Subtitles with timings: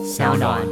[0.00, 0.66] 小暖。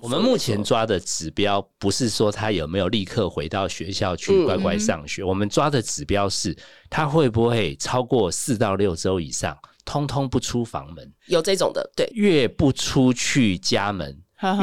[0.00, 6.56] 我们目前抓的指标不是说他有没有立刻回到学校去乖乖上学，嗯、我们抓的指标是
[6.88, 11.12] 他会不会超过四到六周以上，通通不出房门。
[11.26, 14.16] 有这种的，对，越不出去家门，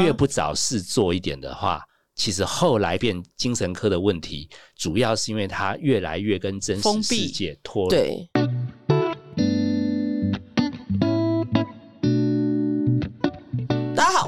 [0.04, 1.84] 越不找事做一点的话。
[2.14, 8.30] 其实后来变精神科的问题，主要是因为他越来越跟真实世界脱离。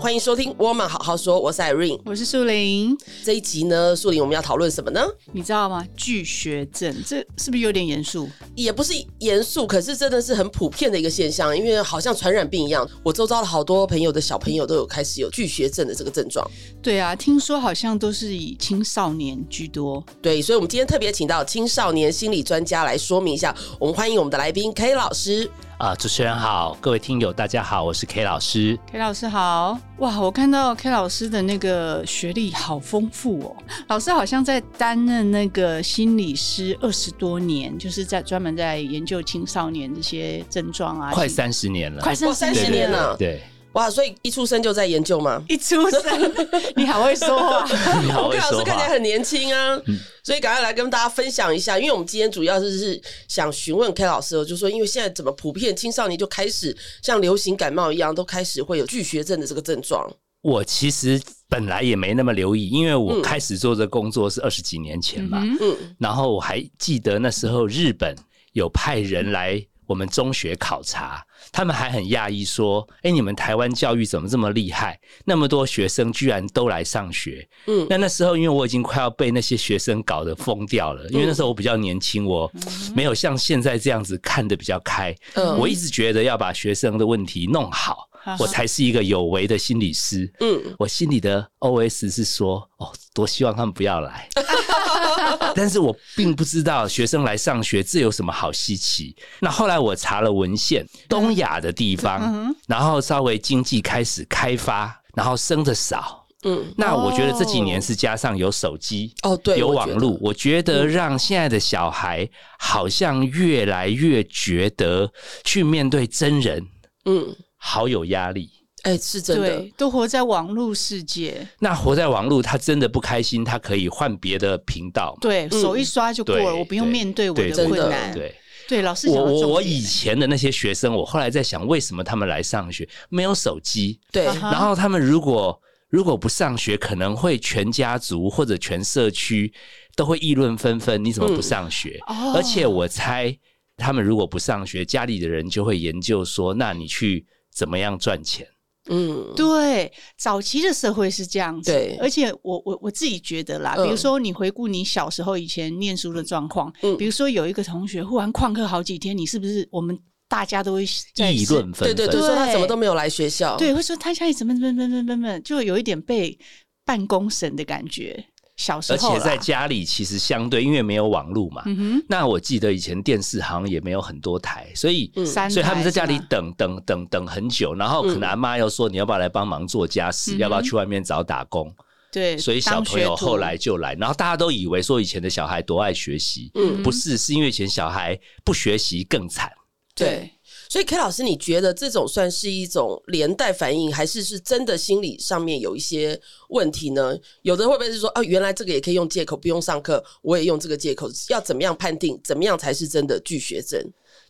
[0.03, 2.93] 欢迎收听《我们好好说》，我是 Irene，我是树林。
[3.23, 4.99] 这一集呢，树林我们要讨论什么呢？
[5.31, 5.87] 你知道吗？
[5.95, 8.27] 拒学症，这是不是有点严肃？
[8.53, 12.85] 也不是严肃，可是真的是很普遍的一个现象，因为好像传染病一样。
[13.01, 16.45] 我周遭的好多朋友的小朋友都有开始有拒学症的这个症状。
[16.81, 20.03] 对啊，听说好像都是以青少年居多。
[20.21, 23.55] 对，所以我们今天特别请到青少年心理专家来说明一下。
[23.79, 25.49] 我们欢迎我们的来宾 K 老师。
[25.77, 28.77] 啊、呃，主持人好，各位听友大家好，我是 K 老师。
[28.91, 33.55] K 老师好，哇，我看到 K 老师的那个学历好丰富哦。
[33.87, 43.41] 老师好像在担任那个心理师二十多年，就是在专门在研究青少年这些症状啊，快三十年了，快三十年了，对。
[43.73, 45.43] 哇，所以一出生就在研究吗？
[45.49, 46.33] 一出生，
[46.75, 47.65] 你好会说话，
[48.03, 48.53] 你好会说话。
[48.53, 60.09] K 老师看起来很年轻啊，嗯、所以赶快来跟大家分享一下，因为我们今天主要就是想询问 K 老师，就是说因为现在怎么普遍青少年就开始像流行感冒一样，都开始会有拒学症的这个症状。
[60.41, 68.13] 我其实本来也没那么留意，因为我开始做这工作是二十几年前嘛，嗯，然后我还记得那时候日本
[68.51, 71.23] 有派人来我们中学考察。
[71.51, 74.99] 他们还很讶异，说：“哎，你们台湾教育怎么这么厉害？
[75.25, 82.49] 那么多学生居然都来上学。”嗯，那那时候因为我已经快要被那些学生搞得疯掉了，因为那时候我比较年轻，我
[82.95, 85.13] 没有像现在这样子看得比较开。
[85.33, 88.09] 嗯，我一直觉得要把学生的问题弄好。
[88.39, 90.31] 我才是一个有为的心理师。
[90.39, 94.29] 嗯，我心里的 OS 是说，哦，多希望他们不要来。
[95.55, 99.15] 但是我并不知道学生来上学这有什么好稀奇。
[99.39, 106.25] 那后来我查了文献，东亚的地方，然后稍微经济开始开发，然后生的少。
[106.45, 115.09] 嗯，那我觉得这几年是加上有手机哦，对，有网络，我觉得让现在的小孩好像越来越觉得
[115.45, 116.65] 去面对真人，
[117.05, 117.35] 嗯。
[117.65, 118.49] 好有压力，
[118.83, 121.47] 哎、欸，是真的，都活在网络世界。
[121.59, 128.13] 那活在网络，他真的不开心，他可以换别的频道，对，手一刷就过了，嗯、我不用面对我的困难。
[128.13, 128.35] 对，
[128.67, 133.97] 对，老师，我我我以前的那些学生，我后来在想，为什么他们来上学没有手机？
[134.11, 135.57] 对，然后他们如果
[135.87, 139.51] 如果不上学，可能会全家族或者全社区
[139.95, 141.03] 都会议论纷纷。
[141.03, 141.97] 你怎么不上学？
[142.09, 143.33] 嗯、而且我猜，
[143.77, 147.25] 他们如果不上学，家里的人就会研究说，那你去。
[147.53, 148.47] 怎么样赚钱？
[148.89, 151.71] 嗯，对，早期的社会是这样子。
[151.71, 159.97] 对，而且我我我自己觉得啦，嗯、比如说你回顾你小时候以前念书的状况，嗯，比如说有一个同学忽然旷课好几天，你是不是我们
[160.27, 161.87] 大家都会议论纷纷？
[161.87, 166.37] 对对对，说他怎么都没有来学校，对，会说他家里怎么怎么怎么怎么怎么，就有一点被
[166.83, 168.25] 办公神的感觉。
[168.55, 171.63] 小时候，而且在家里其实相对，因为没有网络嘛。
[171.65, 181.73] 嗯、那我记得以前电视好像也没有很多台，所以，嗯、所以他们在家里等等等等很久，然后可能阿妈又说，你要不要来帮忙做家事，嗯、要不要去外面找打工？
[182.11, 189.51] 对，所以小朋友后来就来，然后大家都以为说以前的小孩多爱学习，嗯，不是，是因为以前小孩不学习更惨。
[189.95, 190.31] 对。
[190.73, 196.19] 所以 K 老师，你觉得这种算是一种连带反应，还是是真的心理上面有一些
[196.49, 197.15] 问题呢？
[197.43, 203.79] 有的会不会是说，啊，原来这个也可以用借口，不用上课，我也用这个借口，要怎么样判定，怎么样才是真的拒学症？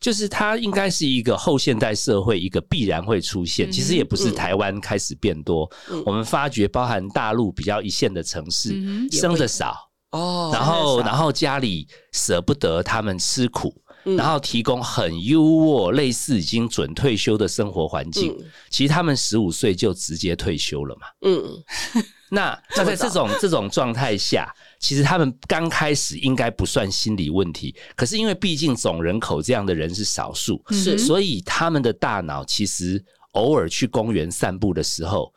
[0.02, 9.74] 就是它应该是一个后现代社会一个必然会出现，其实也不是台湾开始变多，嗯、我们发觉包含大陆比较一线的城市，嗯、生的少
[10.12, 13.74] 哦，然后然后家里舍不得他们吃苦。
[14.03, 21.07] 然后提供很优渥、类似已经准退休的生活环境，嗯、其实他们十五岁就直接退休了嘛。
[21.22, 35.33] 嗯，那 那在这种这种状态下，其实他们刚开始应该不算心理问题，可是因为毕竟总人口这样的人是少数，是，所以他们的大脑其实偶尔去公园散步的时候。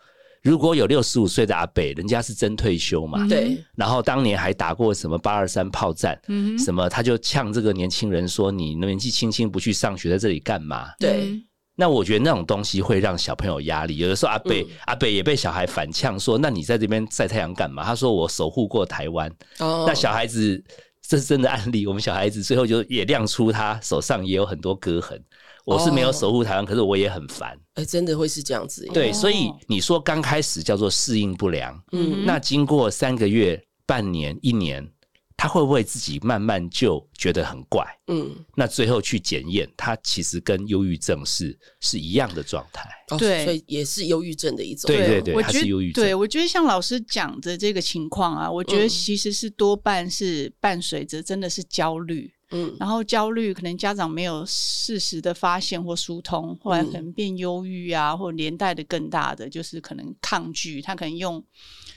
[0.46, 3.26] 如果有六十五岁的阿北，人家是真退休嘛？
[3.26, 3.60] 对。
[3.74, 11.42] 然后当年还打过什么八二三炮战，嗯、什么他就呛这个年轻人说：“你年纪轻轻不去上学，在这里干嘛？”对。
[11.74, 13.96] 那我觉得那种东西会让小朋友压力。
[13.96, 19.28] 有的时候阿北、嗯、阿北也被小孩反呛说：“那你在这边晒太阳干嘛？”他说：“我守护过台湾。”
[19.58, 19.84] 哦。
[19.86, 20.62] 那小孩子
[21.02, 25.20] 这是真的案例，我们小孩子最后就也亮出他手上也有很多割痕。
[25.66, 27.58] 我是没有守护台湾，可是我也很烦。
[27.74, 28.88] 哎，真的会是这样子。
[28.94, 34.90] 对，所以你说刚开始叫做适应不良，嗯，那经过三个月、半年、一年。
[35.38, 37.84] 他会不会自己慢慢就觉得很怪？
[38.06, 42.88] 嗯，那最后去检验，他其实跟忧郁症是是一样的状态。
[43.18, 44.88] 对，哦，所以也是忧郁症的一种。
[44.88, 46.02] 对对对，他是忧郁症。
[46.02, 52.32] 对，我觉得像老师讲的这个情况啊，我觉得其实是多半是伴随着真的是焦虑。
[52.50, 61.44] 嗯，然后焦虑可能家长没有适时的发现或疏通，后来可能变忧郁啊，或连带的更大的就是可能抗拒，他可能用。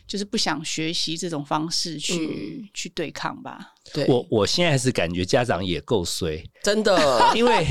[0.08, 2.16] 就是不想学习这种方式去、
[2.64, 3.76] 嗯、去对抗吧。
[3.94, 6.98] 对，我我现在是感觉家长也够衰，真的，
[7.38, 7.68] 因为。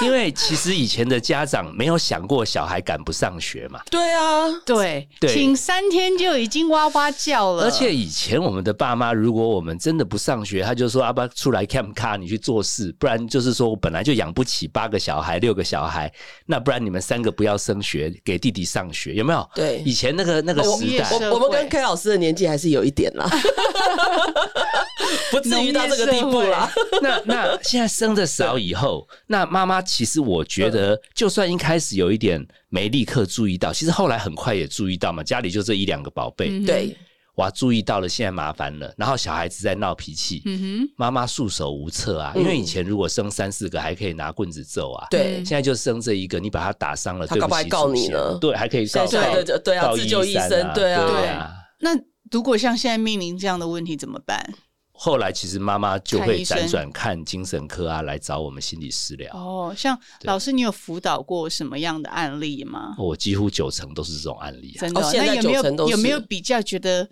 [0.00, 3.80] 因为其实以前的家长没有想过小孩赶不上学嘛。
[3.90, 7.64] 对啊，对，对，请三天就已经哇哇叫了。
[7.64, 16.10] 而且以前我们的爸妈，如果我们真的不上学，他就说：“阿爸出来 cam 卡，你去做事。”不然就是说我本来就养不起八个小孩、六个小孩，
[16.46, 19.50] 那不然你们三个不要升学，给弟弟上学，有没有？
[19.54, 23.28] 对，以前那个那个时代，我我们跟 K 老师的年纪还是有一点啦，
[25.30, 26.70] 不至于到这个地步啦。
[27.02, 31.00] 那那现在生的少以后，那妈妈其实我觉得。
[31.14, 35.22] 就算一开始有一点没立刻注意到，其实后来很快也注意到嘛。
[35.22, 36.96] 家里就这一两个宝贝，对，
[37.36, 38.92] 哇，注意到了，现在麻烦了。
[38.96, 42.32] 然后小孩子在闹脾气，嗯哼，妈妈束手无策啊。
[42.34, 48.38] 因为以前如果生三四个，还可以拿棍子揍啊，对，现在就生这一个，你把他打伤了，他告不还告你呢？
[48.38, 51.52] 对，还可以告，对对对啊，自救医生，对啊，对啊。
[51.80, 51.90] 那
[52.30, 54.54] 如果像现在面临这样的问题怎么办？
[55.04, 59.34] 后来其实妈妈就会辗转看精神科啊，来找我们心理师聊。
[59.34, 62.94] 哦，像老师，你有辅导过什么样的案例吗？
[62.96, 64.76] 我几乎九成都是这种案例。
[64.78, 65.00] 真的？
[65.00, 67.08] 那有没有有没有比较觉得，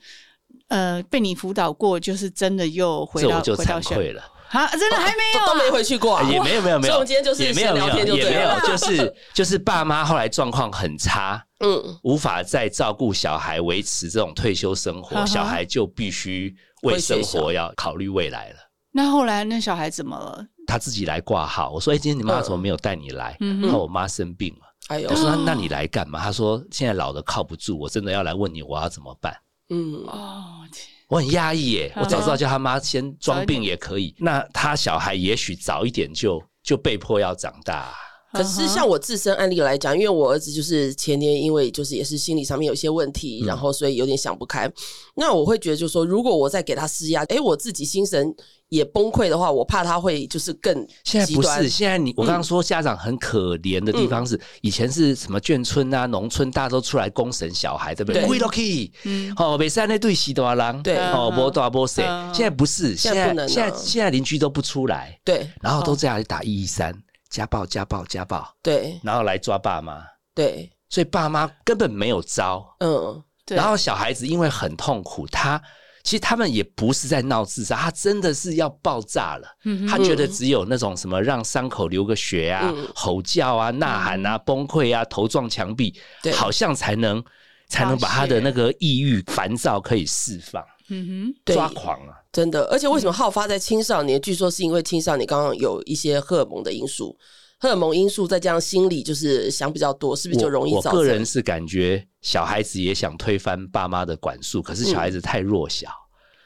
[0.68, 4.68] 呃，被你辅导过，就是真的又回到就惭愧了啊？
[4.68, 6.94] 真的还没有都没回去过，也没有没有没有。
[6.94, 16.54] 我们今天就是也没有聊天，就也没有，就是就是爸妈后来状况很差，嗯，无法再照顾小孩，维持这种退休生活，小孩就必须。
[16.82, 18.56] 为生活要考虑未来了。
[18.92, 20.44] 那后来那小孩怎么了？
[20.66, 21.70] 他自己来挂号。
[21.70, 24.60] 我说：“哎，今天你妈怎么没有带你来？”那我妈生病了。
[24.88, 29.32] 哎呦，我说：“那你来干嘛？”他说：“现在老的靠不住，我真的要来问你，我要怎么办？”
[29.70, 30.66] 嗯，哦，
[31.08, 31.92] 我很压抑耶。
[31.96, 34.14] 我早知道叫他妈先装病也可以。
[34.18, 37.92] 那他小孩也许早一点就就被迫要长大。
[38.32, 44.70] 可是像我自身案例来讲，因为我儿子就是前年因为就是也是心理上面有些问题，嗯、然后所以有点想不开。
[45.16, 48.32] 那我会觉得就是说，如果我再给他施压，哎，我自己心神
[48.68, 50.72] 也崩溃的话，我怕他会就是更
[51.04, 58.24] 现在不是现在你我刚刚说家长很可怜的地方是，嗯、以前是什么眷村啊、农村，大家都出来公审小孩，对不对？
[58.26, 62.04] 对，OK，嗯，好，每三那对西多郎，对，哦，波多波谁？
[62.32, 66.94] 现在不是，现在现在现在邻居都不出来，对，然后都这样打一一三。
[67.30, 70.02] 家暴，家暴，家暴，对，然后来抓爸妈，
[70.34, 75.62] 对，所以爸妈根本没有招，嗯，对，然后小孩子因为很痛苦，他
[76.02, 87.22] 其实他们也不是在闹自杀，他真的是要爆炸了，嗯，他觉得只有那种什么让伤口流个血啊，嗯、吼叫啊，呐喊啊，崩溃啊，头撞墙壁，对，好像才能
[87.70, 90.62] 才能把他的那个抑郁烦躁可以释放。
[90.92, 92.18] 嗯哼，抓狂啊！
[92.32, 94.20] 真的，而且为什么好发在青少年？
[94.20, 97.16] 据说是因为青少年刚刚有一些荷尔蒙的因素，
[97.60, 100.74] 荷尔蒙因素再加上心理就是想比较多，是不是就容易？
[100.74, 105.88] 我个人是感觉小孩子也想推翻爸妈的管束，可是小孩子太弱小。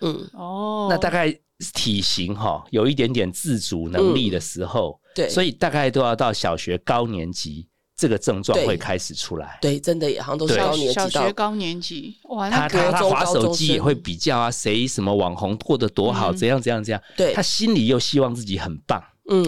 [0.03, 1.35] 嗯，哦，那大概
[1.73, 7.67] 体型哈有一点点自主能力的时候，对，所以大概都要到小学高年级。
[7.97, 19.47] 这个症状会开始出来，对，真的也好像都是高年级，小学高年级，哇，他他他滑手机也会比较啊，谁什么网红过得多好，怎样怎样怎样，对，他心里又希望自己很棒，嗯，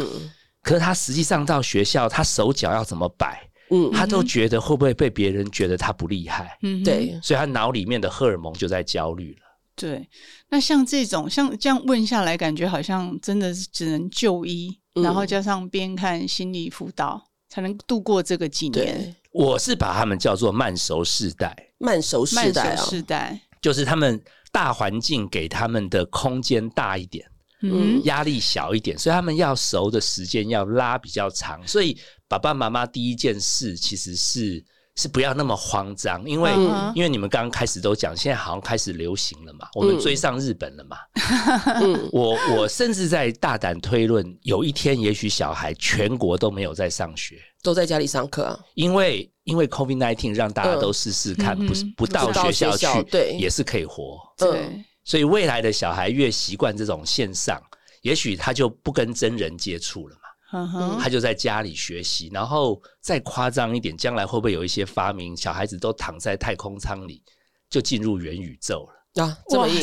[0.63, 9.41] 可是他实际上到学校，他手脚要怎么摆，嗯，他都觉得会不会被别人觉得他不厉害，嗯，对，所以他脑里面的荷尔蒙就在焦虑了。
[9.75, 10.09] 对，
[10.49, 17.26] 那像这种像这样问下来，感觉好像真的是只能就医，然后加上边看心理辅导。
[17.49, 19.15] 才能度过这个几年。
[19.33, 27.27] 我是把他们叫做慢熟世代，慢熟世代啊，世代就是他们大环境给他们的空间大一点，
[27.63, 31.61] 嗯，压力小一点，所以他们要熟的时间要拉比较长。
[31.67, 31.99] 所以
[32.29, 34.65] 爸爸妈妈第一件事其实是。
[34.97, 40.97] 是不要那么慌张，因为、嗯、因为你们刚刚开始都讲，现在好像开始流行了嘛，我们追上日本了嘛。
[41.83, 48.59] 嗯、我我甚至在大胆推论，有一天也许小孩全国都没有在上学，都在家里上课啊。
[48.75, 54.19] 因为因为 COVID-19 让大家都试试看，嗯、不是不到学校去，对，也是可以活。
[54.39, 57.63] 对，所以未来的小孩越习惯这种线上，
[58.01, 60.21] 也许他就不跟真人接触了嘛。
[60.53, 67.23] 嗯哼，他就在家里学习，然后再夸张一点，将来会不会有一些发明，小孩子都躺在太空舱里，
[67.69, 69.39] 就进入元宇宙了啊？
[69.49, 69.75] 这么硬？
[69.75, 69.83] 哇，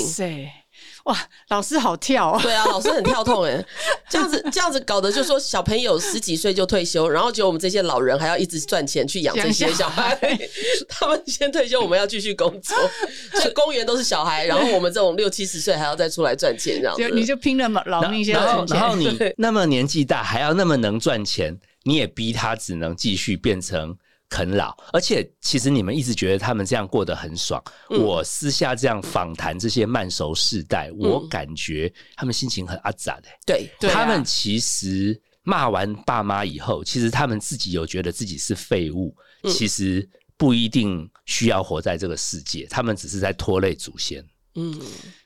[1.50, 2.42] 老师好跳啊！
[2.42, 3.64] 对啊，老师很跳痛哎，
[4.10, 10.18] 这样子这样子搞的，就是说小朋友十几岁就退休，然后就我们这些老人还要一直赚钱去养这些小孩。
[10.88, 12.78] 他们先退休，我们要继续工作，
[13.34, 17.10] 所以公园都是小孩，然后我们这种六七十岁还要再出来赚钱，这样子。
[17.10, 23.98] 你就拼了嘛，劳命先然后，然后你那么年纪大，还要那么能赚钱，你也逼他只能继续变成。
[24.34, 27.64] 啃老，而且其实你们一直觉得他们这样过得很爽。
[27.92, 33.30] 嗯、我私下这样访谈这些慢熟世代，嗯、我感觉他们心情很阿杂的。
[33.46, 44.26] 对，他们其实骂完爸妈以后，其实他们自己有觉得自己是废物，嗯、其实不一定需要活在这个世界，他们只是在拖累祖先。
[44.56, 44.76] 嗯，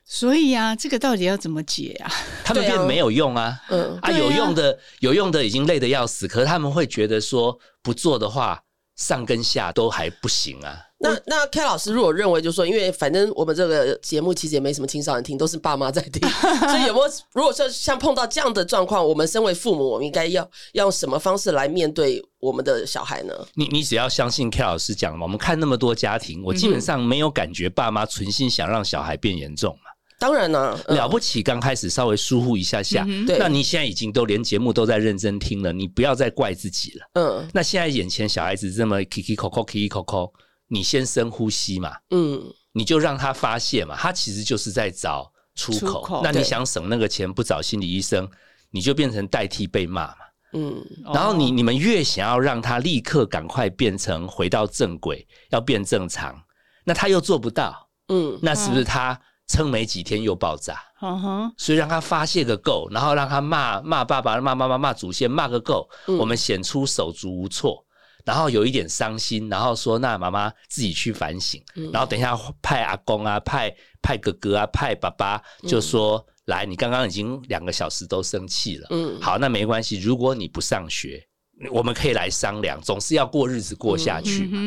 [0.04, 2.12] 所以啊，这个到底要怎么解啊？
[2.44, 3.58] 他们变没有用啊。
[3.70, 8.62] 嗯啊，有用的有用的已经累得要死，可是他们会觉得说不做的话。
[8.98, 10.84] 上跟下都还不行啊。
[11.00, 16.28] 那那 K 老师如果认为，就是说，因为反正我们这个节目其实也没什么青少年听，都是爸妈在听，
[16.68, 17.12] 所以有没有？
[17.32, 23.32] 如果说像碰到这样的状况，我们身为父母，我们应该要要用什么方式来面对我们的小孩呢？
[23.54, 29.90] 你你只要相信 K 老师讲嘛，我们看那么多家庭，我基本上没有感觉爸妈存心想让小孩变严重嘛。
[30.18, 37.06] 当然了，嗯、了不起，刚开始稍微疏忽一下下，嗯、那你现在已经都连节目都在认真听了，你不要再怪自己了。
[37.14, 40.32] 嗯，那现在眼前小孩子这么 kiki koko kiki koko，
[40.66, 45.78] 你先深呼吸嘛，嗯，你就让他发泄嘛，他其实就是在找出口。
[45.78, 48.28] 出口，那你想省那个钱不找心理医生，
[48.72, 50.16] 你就变成代替被骂嘛，
[50.54, 50.84] 嗯，
[51.14, 56.36] 然后你你们越想要让他立刻赶快变成回到正轨，要变正常，
[56.84, 59.16] 那他又做不到，嗯，那是不是他？
[59.48, 61.50] 撑没几天又爆炸，uh.
[61.56, 67.82] 所以让他发泄个够，然后让他骂骂爸爸、骂妈妈、骂祖先，骂个够，嗯、我们显出手足无措，
[68.26, 81.26] 然后有一点伤心，然后说那妈妈自己去反省，嗯、然后等一下派阿公啊、派派哥哥啊、派爸爸，就说、嗯、来，你刚刚已经两个小时都生气了，嗯，好，那没关系，如果你不上学，
[81.72, 84.60] 我们可以来商量，总是要过日子过下去嘛。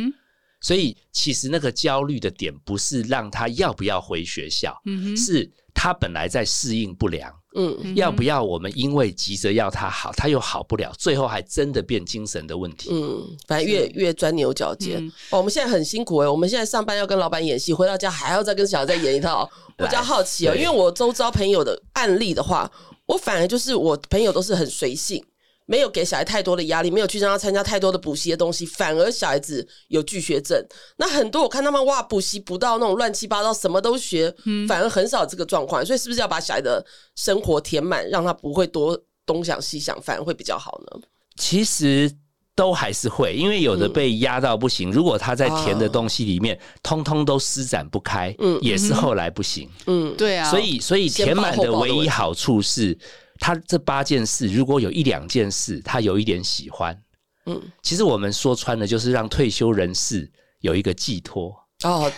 [0.61, 12.89] 嗯所以，其实那个焦虑的点不是让他要不要回学校，嗯、哼是他本来在适应不良，嗯，要不要我们因为急着要他好，他又好不了，最后还真的变精神的问题。
[12.91, 15.03] 嗯，反正越越钻牛角尖。
[15.03, 15.39] 嗯哦。
[15.39, 19.49] 我们现在很辛苦哎，我们现在上班要跟老板演戏，回到家还要再跟小孩再演一套。
[19.79, 22.71] 我比较好奇哦，因为我周遭朋友的案例的话，
[23.07, 25.25] 我反而就是我朋友都是很随性。
[25.65, 30.61] 没有给小孩太多的压力，没有去让他参加太多的补习的东西，反而小孩子有拒学症。
[30.97, 35.85] 那很多我看他们哇，补习不到那种乱七八糟，什么都学，嗯、反而很少这个状况。
[35.85, 41.01] 所以是不是要把小孩的生活填满，让他不会多东想西想，反而会比较好呢？
[41.37, 42.11] 其实
[42.53, 44.89] 都还是会，因为有的被压到不行。
[44.89, 49.69] 嗯、如果他在填的东西里面，啊、通通都施展不开，嗯，也是后来不行。
[49.85, 50.49] 嗯，对啊。
[50.49, 52.97] 所以，所以填满的唯一好处是。
[53.41, 56.95] 他这八件事，如果有一两件事他有一点喜欢，
[57.47, 61.49] 嗯，其实我们说穿了就是让退休人士有一个寄托
[61.83, 62.09] 哦，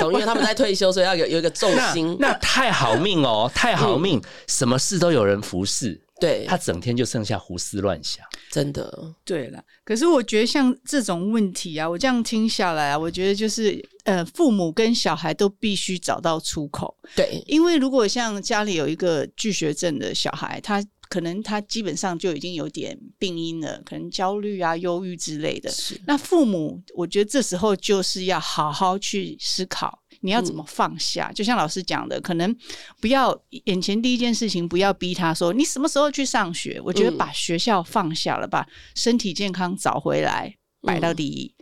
[0.00, 2.16] 懂，因为他们在退休，所以要有有一个重心。
[2.18, 6.02] 那，那太好命哦，太好命，嗯、什么事都有人服侍。
[6.20, 9.14] 对，他整天就剩下胡思乱想，真的。
[9.24, 16.96] 对了，可是我觉得像这种问题啊，我这样听下来啊，我觉得就是呃，父母跟小孩都必须找到出口。
[17.14, 25.70] 对，因为如果像家里有一个拒学症的小孩，他可能他基本上就已经有点病因了，可能焦虑啊、忧郁之类的。
[25.70, 30.02] 是，那父母我觉得这时候就是要好好去思考。
[30.20, 31.28] 你要怎么放下？
[31.30, 32.54] 嗯、就像老师讲的，可能
[33.00, 36.80] 不要眼前第一件事情，不要逼他说你什么时候去上学。
[36.84, 41.54] 我觉得把学校放下了，把身体健康找回来，摆到第一。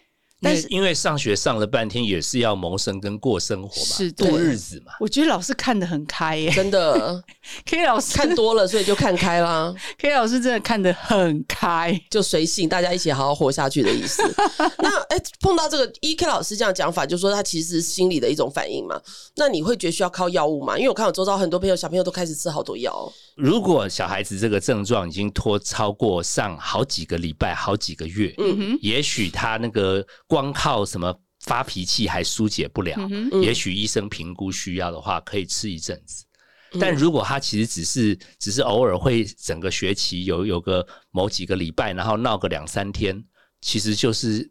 [0.46, 4.92] 嗯但是因为上学上了半天，也是要谋生跟过生活嘛，是度日子嘛。
[5.00, 7.22] 我觉得老师看得很开耶，真的。
[7.66, 9.74] K 老师看多了，所以就看开啦。
[9.98, 14.22] K 老师真的看得很开，就随性，大家一起好好活下去的意思。
[14.78, 19.00] 那哎、欸，碰到这个 E.K 老师这样讲法，就说他其实是心理的一种反应嘛。
[19.36, 20.76] 那你会觉得需要靠药物吗？
[20.76, 23.12] 因为我看我周遭很多朋友，小朋友都开始吃好多药。
[23.36, 32.96] 如果小孩子这个症状已经拖超过上好几个礼拜、好几个月，嗯哼，也许他那个光靠什么发脾气还疏解不了，
[33.42, 36.24] 也许医生评估需要的话，可以吃一阵子。
[36.72, 43.22] 嗯，但如果他其实只是只是偶尔会整个学期有有个某几个礼拜，然后闹个两三天，
[43.60, 44.50] 其实就是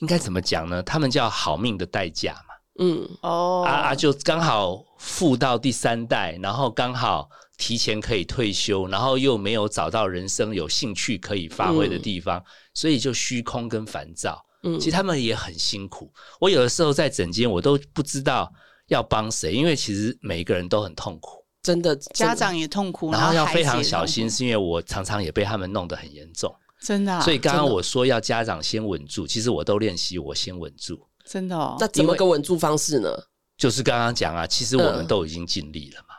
[0.00, 0.82] 应该怎么讲呢？
[0.82, 2.54] 他们叫好命的代价嘛。
[2.78, 12.44] 嗯，哦，啊啊，就刚好富到第三代，然后刚好提前可以退休，然后又没有找到人生有兴趣可以发挥的地方，嗯、
[12.74, 14.44] 所以就虚空跟烦躁。
[14.62, 16.12] 嗯，其实他们也很辛苦。
[16.40, 18.52] 我有的时候在诊间，我都不知道
[18.88, 26.54] 要帮谁，因为其实每一个人都很痛苦，真的，家长也痛苦，然后要非常小心，是因为我常常也被他们弄得很严重。
[26.80, 31.00] 真的、啊，所以刚刚我说要家长先稳住，其实我都练习我先稳住。
[31.24, 33.10] 真的哦，那怎么个稳住方式呢？
[33.56, 36.14] 就是刚刚讲啊，其实我们都已经尽力了嘛。
[36.14, 36.15] 嗯，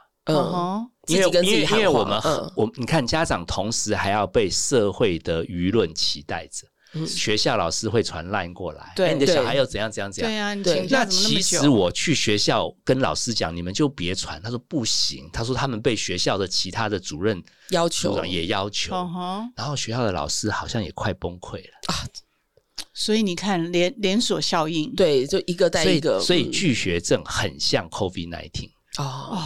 [1.08, 2.22] 因为因为因为我们
[2.56, 6.68] 我你看家长同时还要被社会的舆论期待着，
[7.06, 10.64] 学校老师会传 line 过来，对你的小孩又怎样怎样怎样。
[10.64, 14.42] 对啊，那其实我去学校跟老师讲，你们就别传。
[14.42, 18.24] 他说不行，他说他们被学校的其他的主任要求。
[18.26, 18.94] 也要求，
[19.56, 21.72] 然后学校的老师好像也快崩溃了。
[21.88, 22.04] 啊。
[22.94, 29.40] 所以你看连连锁效应，对，就一个带一个，所以，所以拒学症很像 COVID nineteen 哦，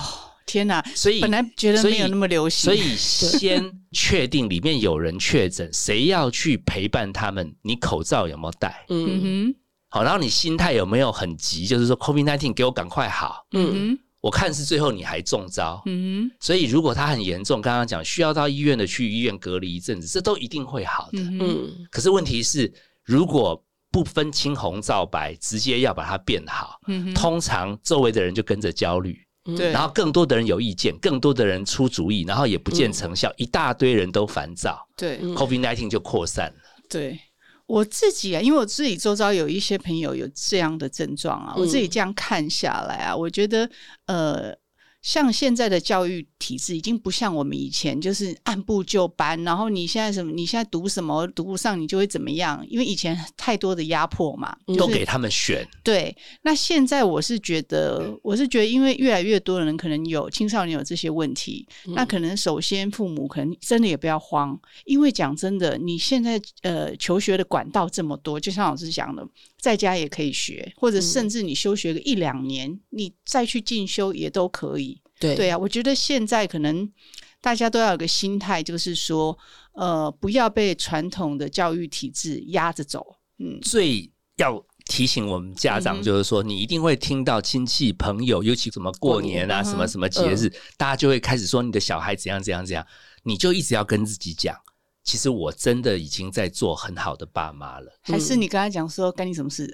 [0.46, 0.84] 天哪！
[0.96, 7.56] 所以本来觉得没有那么流行，所以，所以先确定里面有人确诊，谁要去陪伴他们？
[7.62, 8.86] 你口罩有没有戴？
[8.90, 9.56] 嗯哼，
[9.90, 11.66] 好，然后你心态有没有很急？
[11.66, 22.72] 就是说 COVID nineteen 给我赶快好，嗯哼，我看是最后你还中招，嗯哼，所以如果他很严重，刚刚讲需要到医院的，去医院隔离一阵子，这都一定会好的，嗯，可是问题是。
[23.04, 36.56] 如果不分青红皂白，直接要把它变好，嗯、哼通常周围的人就跟着焦虑，对，然后更多的人有意见，更多的人出主意，然后也不见成效，嗯、一大堆人都烦躁，对，COVID nineteen 就扩散了。
[36.90, 37.20] 对。
[37.68, 43.70] 我自己啊，因为我自己周遭有一些朋友有这样的症状啊，嗯、我自己这样看下来啊，我觉得
[44.08, 44.60] 呃。
[45.02, 49.42] 像现在的教育体制已经不像我们以前，就是按部就班。
[49.44, 50.32] 然后你现在什么？
[50.32, 52.66] 你现在读什么读不上，你就会怎么样？
[52.68, 55.64] 因为以前太多的压迫嘛，就是、都给他们选。
[55.84, 69.28] 对，那现在我是觉得，我是觉得，因为越来越多的人可能有青少年有这些问题，嗯、那可能首先父母可能真的也不要慌，因为讲真的，你现在呃求学的管道这么多，就像老师讲的。
[69.62, 75.00] 在家也可以学，或者甚至你休学个一两年，嗯、你再去进修也都可以。
[75.22, 76.92] 对对啊，我觉得现在可能
[77.40, 79.38] 大家都要有个心态，就是说，
[79.74, 83.16] 呃，不要被传统的教育体制压着走。
[83.38, 92.86] 嗯，最要提醒我们家长，就是说，你一定会听到亲戚朋友，尤其什么过年啊，什么什么节日，嗯、大家就会开始说你的小孩怎样怎样怎样，
[93.24, 94.56] 你就一直要跟自己讲。
[95.04, 99.68] 其实我真的已经在做很好的爸妈了，还是你跟他讲说干你什么事？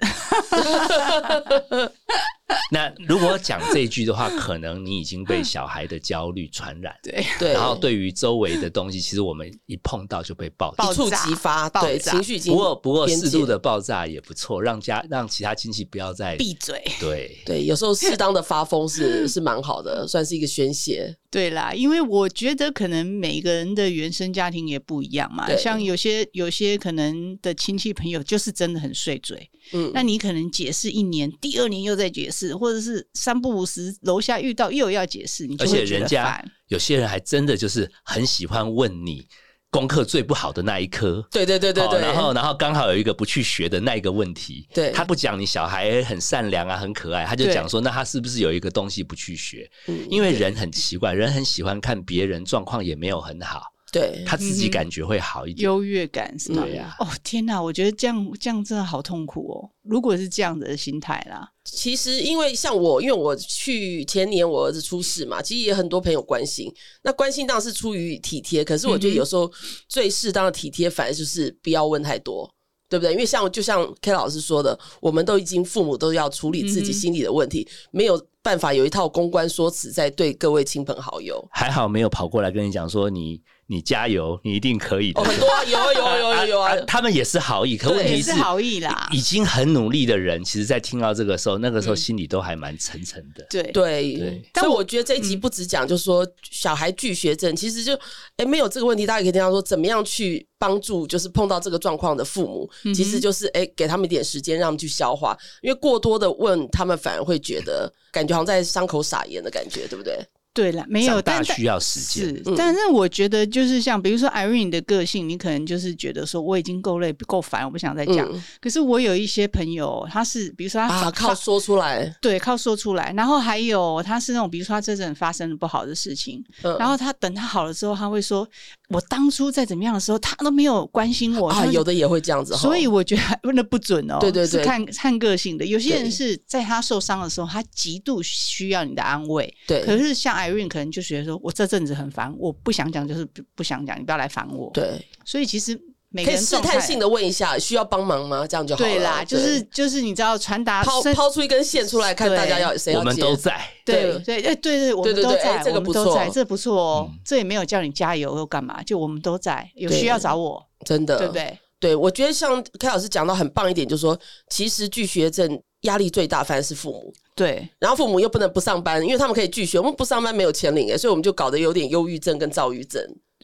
[2.72, 6.94] 那如果讲这一句的话，可能你已经被小孩的焦虑传染。
[7.02, 7.24] 对。
[7.38, 12.38] 对，然后对于周围的东西，其实我们一碰到就被爆一触即发，对情绪。
[12.40, 16.82] 不过不过适度的爆炸也不错，让家让其他亲戚不要再闭嘴。
[17.00, 17.38] 对。
[17.44, 21.14] 对，有时候适当的发疯是 是蛮好的，算是一个宣泄。
[21.30, 25.58] 对啦，因为我觉得可能每个人的原生家庭也不一样嘛，对。
[25.58, 35.48] 像有些有些可能的亲戚朋友就是真的很碎嘴，嗯，那你可能解释一年，第二年又在解释，或者是三不五时楼下遇到又要解释。
[35.58, 39.26] 而且人家有些人还真的就是很喜欢问你。
[39.70, 49.70] 功课最不好的那一科，对对对对对，然后然后刚好有一个不去学的那一个问题，对，他不讲你小孩很善良啊，很可爱，他就讲说，那他是不是有一个东西不去学？
[50.08, 53.64] 因为人很奇怪，人很喜欢看别人状况也没有很好。
[53.90, 56.62] 对，他自己感觉会好一点，优越感是吗？
[56.62, 56.94] 对呀。
[56.98, 59.70] 哦天哪，我觉得这样这样真的好痛苦哦。
[59.82, 66.70] 如果是这样子的心态啦，其实因为像我，因为我去前年我儿子出事嘛，其实也很多朋友关心。
[67.02, 69.50] 那关心当然是出于体贴，可是我觉得有时候
[69.88, 72.50] 最适当的体贴，反而就是不要问太多，
[72.90, 73.12] 对不对？
[73.12, 81.46] 因为像就像 K 老师说的，我们都已经父母都要处理自己心里的问题，没有办法有一套公关说辞在对各位亲朋好友。
[81.50, 83.42] 还好没有跑过来跟你讲说你。
[83.70, 85.20] 你加油，你一定可以的。
[85.20, 86.74] 哦，很多啊，有 啊，有啊，有啊，有啊。
[86.86, 89.06] 他们也是好意，可问题是好意啦。
[89.12, 93.46] 已经很努力的人，其实，在听到这个时候，那个时候心里都还蛮沉沉的。
[93.50, 94.42] 对对。
[94.54, 97.92] 但我觉得这一集不只讲，就是说小孩拒学症，其实就
[98.38, 105.36] 哎没有这个问题，大家可以听到说怎么样去帮助，就是碰到这个状况的父母，其实就是哎给他们一点时间，让他们去消化。
[105.60, 110.16] 因为过多的问他们，反而会觉得感觉好像在伤口撒盐的感觉，对不对？
[110.58, 112.34] 对了，没有，但需要时间。
[112.34, 118.28] 是，但是我觉得就是像比如说 Irene 的个性，你可能就是觉得说我已经够累、够烦，我不想再讲。
[118.32, 123.12] 嗯、可是我有一些朋友，他是比如说他、啊、靠说出来，对，靠说出来。
[123.16, 128.48] 然后还有他是那种，比如说他这阵发生了不好的事情，嗯、然后他等他好了之后，他会说。
[128.90, 131.50] 我当初在怎么样的时候，他都没有关心我。
[131.50, 134.16] 啊，有的也会这样子，所以我觉得问的不准哦。
[134.18, 135.66] 对对对，是看看个性的。
[135.66, 139.54] 有些人是在他受伤的时候，他极度需要你的安慰。
[139.66, 139.84] 对。
[139.84, 144.70] 可是像 Irene 可能就觉得说，我这阵子很烦，我不想讲，就是不想讲，你不要来烦我。
[144.72, 145.04] 对。
[145.24, 145.80] 所以其实。
[146.14, 148.46] 可以试探性的问一下，需要帮忙吗？
[148.46, 148.88] 这样就好了。
[148.88, 153.04] 对啦，就是就是，你知道传达抛抛出一根线出来，看大家要谁要接。
[153.04, 153.60] 我们都在。
[153.84, 157.10] 对对对对，我们都在，这个不错，这不错哦。
[157.22, 160.66] 这也没有叫你加油又干嘛，就我们都在，有需要找我。
[160.86, 161.58] 真的，对不对？
[161.78, 167.12] 对，我觉得像 K 老师讲到很棒一点，就是说，其实拒学症压力最大反而是父母。
[167.34, 173.00] 对，然后父母又不能不上班，因为他们可以拒学，我们不上班没有钱领，所以我们就搞得有点忧郁症跟躁郁症。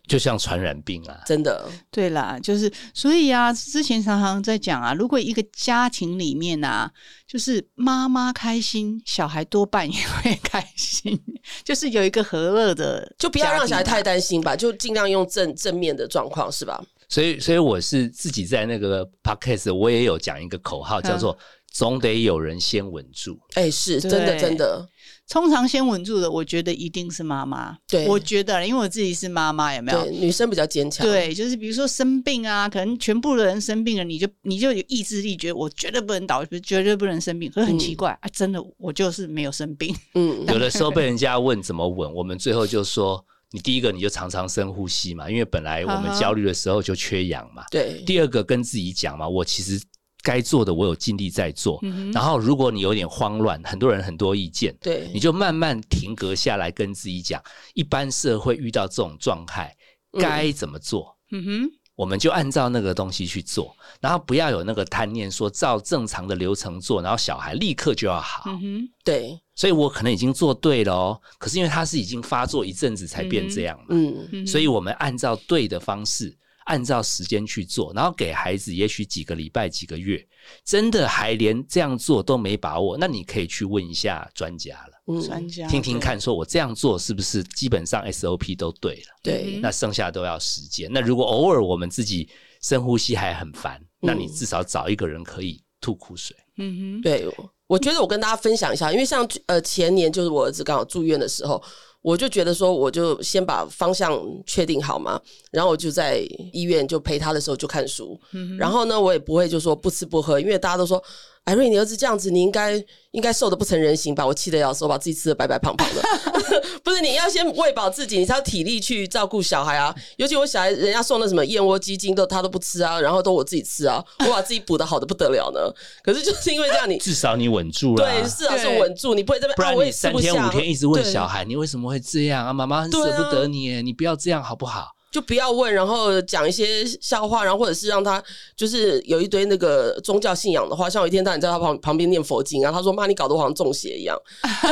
[0.06, 1.66] 就像传染病啊，真的。
[1.90, 6.92] 对啦，就是所以啊，之前常常在讲啊，如果一个家庭里面啊，
[7.26, 11.18] 就是妈妈开心，小孩多半也会开心，
[11.64, 16.84] 就是有一个和乐的，就不要让小孩太担心吧，就尽量用正正面的状况，是吧？
[17.08, 21.36] 所以，所以我是自己在那个 podcast，我也有讲一个口号，叫做
[21.74, 23.38] “总得有人先稳住”。
[23.54, 24.88] 哎、欸，是真的，真的。
[25.26, 27.76] 通常先稳住的，我觉得一定是妈妈。
[27.88, 30.04] 对，我觉得，因为我自己是妈妈，有没有？
[30.10, 31.04] 女生比较坚强。
[31.04, 37.50] 对，就是比如说生病啊，可能全部的人生病了，你就你就有意志力，觉得我绝对不能倒，绝对不能生病。
[37.50, 39.96] 可是很奇怪、嗯、啊，真的，我就是没有生病。
[40.14, 47.64] 嗯， 有的时候被人家问怎么稳，我们最后就说，你第一个你就常常深呼吸嘛，因为本来我们 焦虑的时候就缺氧嘛。
[47.70, 48.02] 对。
[48.04, 49.80] 第二个跟自己讲嘛，我其实。
[50.24, 57.40] 该做的我有尽力在做，嗯、然后如果你有点慌乱，很多人很多意见，对，你就慢慢停格下来，跟自己讲，
[57.74, 59.76] 一般社会遇到这种状态
[60.18, 74.26] 该怎么做，嗯哼，我们就按照那个东西去做，然后不要有那个贪念，说照正常的流程做，然后小孩立刻就要好，嗯哼，对，所以我可能已经做对了哦，可是因为他是已经发作一阵子才变这样嘛，嗯。
[74.32, 76.34] 哼，所以我们按照对的方式。
[76.64, 80.26] 按照时间去做，然后给孩子也许几个礼拜、几个月，
[80.64, 85.02] 真的还连这样做都没把握，那你可以去问一下专家了。
[85.06, 89.14] 嗯，专家听听看，说我这样做是不是基本上 SOP 都对了？
[89.22, 90.90] 对，那剩下都要时间。
[90.90, 92.28] 那如果偶尔我们自己
[92.62, 96.34] 深呼吸还很烦，嗯、那你至少找一个人可以吐苦水。
[96.56, 97.26] 嗯哼，对，
[97.66, 101.62] 我觉得我跟大家分享一下，因为像呃前年就是我儿子刚好住院的时候。
[102.04, 105.18] 我就觉得说，我就先把方向确定好嘛，
[105.50, 106.18] 然后我就在
[106.52, 111.02] 医院就陪他的时候就看书，嗯、然后呢，我也不会就说不吃不喝，因为大家都说。
[111.44, 114.26] 艾瑞，你儿子这样子，你应该应该瘦的不成人形吧？
[114.26, 116.02] 我气得要死，我把自己吃的白白胖胖的。
[116.82, 119.94] 不是，你要先喂饱自己，你才有体力去照顾小孩啊。
[120.16, 125.60] 尤其我小孩，人家送的什么燕窝鸡精都他都不吃啊，然后都我自己吃啊，我把自己补的好的不得了呢。
[126.02, 128.04] 可是就是因为这样你，你至少你稳住了。
[128.04, 129.54] 对，是啊，是稳住，你不会这边。
[129.54, 132.54] 不然你三天五天一直问小孩，你为什么会这样啊？
[132.54, 134.93] 妈妈很舍不得你，你不要这样好不好？
[135.14, 138.20] 就不要问，然后讲一些笑话，然后或者是让他
[138.56, 144.20] 就是有一堆那个宗教信仰的话，像有一天他你在他旁旁边念佛经啊，他说妈，你搞得我好像中邪一样，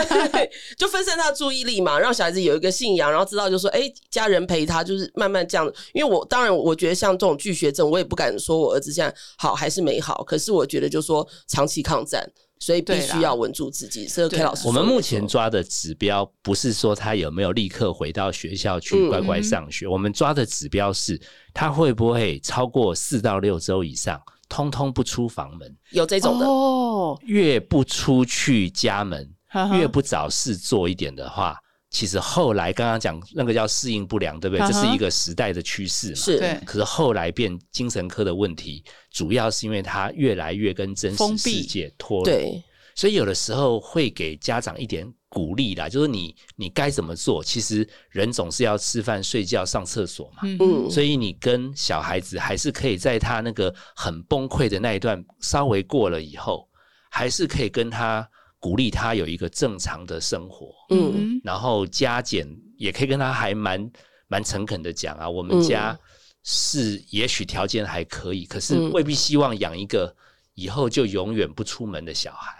[0.76, 5.72] 就分散他的注意力嘛，让小孩子有一个信仰，然后知道就说，哎，家人陪他，就是慢慢这样。
[5.92, 12.28] 因为我当然我觉得像这种拒学症，我也不敢说我儿子现在好还是没好，可是我觉得就说长期抗战。
[12.62, 14.06] 所以必须要稳住自己。
[14.06, 21.20] 是 K 老师，我们目前抓的指标不是说他有没有立刻回到学校去乖乖上学，我们抓的指标是
[21.52, 25.76] 他会不会超过四到六周以上，通通不出房门。
[25.90, 29.28] 有这种的哦，越不出去家门，
[29.72, 31.58] 越不找事做一点的话。
[31.92, 34.66] 其实后来刚刚讲那个叫适应不良，对不对？
[34.66, 36.14] 这是一个时代的趋势嘛。
[36.16, 36.60] 是。
[36.64, 42.30] 可是后来变精神科的问题，主要是因为他越来越跟真实世界脱离。
[42.30, 42.64] 对。
[42.94, 47.44] 所以有的时候会给家长一点鼓励啦，就是你你该怎么做？
[47.44, 50.42] 其实人总是要吃饭、睡觉、上厕所嘛。
[50.44, 50.90] 嗯。
[50.90, 56.66] 所以你跟小孩子还是可以在他那个很崩溃的那一段稍微过了以后，
[57.10, 58.26] 还是可以跟他。
[58.62, 62.46] 鼓励他有一个正常的生活，嗯，然后加减
[62.76, 63.90] 也可以跟他还蛮
[64.28, 65.98] 蛮诚恳的讲啊，我们家
[66.44, 70.14] 是也许条件还可以，可是未必希望养一个
[70.54, 72.54] 以后就永远不出门的小孩，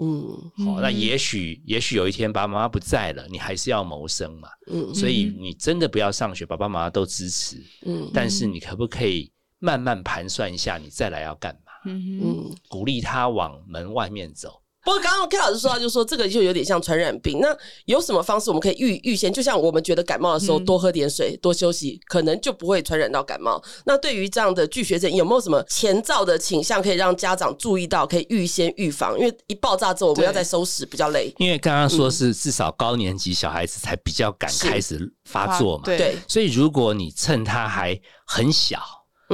[0.00, 11.72] 嗯，好，那也许也许有一天爸爸妈妈不在了，你还是要谋生嘛，嗯，所以你真的不要上学，爸爸妈妈都支持，嗯，但是你可不可以慢慢盘算一下，你再来要干嘛？
[11.84, 14.61] 嗯，鼓励他往门外面走。
[14.84, 17.38] 不过刚刚 K 老师说到，就说这个就有点像传染病。
[17.40, 19.32] 那有什么方式我们可以预预先？
[19.32, 23.62] 就像我们觉得感冒的时候，多喝点水，多休息，可能就不会传染到感冒。
[23.86, 29.16] 那对于这样的拒学症，有没有什么前兆的倾向，可以让家长注意到，可以预先预防？
[29.18, 31.32] 因为一爆炸之后，我们要再收拾，比较累。
[31.38, 36.16] 因为刚刚说是至少高年级小孩子才比较敢开始发作嘛，对。
[36.26, 38.80] 所以如果你趁他还很小。